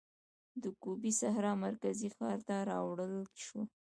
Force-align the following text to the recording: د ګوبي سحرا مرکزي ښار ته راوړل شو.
د 0.61 0.63
ګوبي 0.83 1.11
سحرا 1.19 1.53
مرکزي 1.65 2.09
ښار 2.15 2.39
ته 2.47 2.55
راوړل 2.69 3.15
شو. 3.45 3.61